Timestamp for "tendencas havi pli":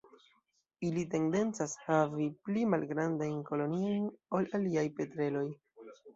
1.11-2.65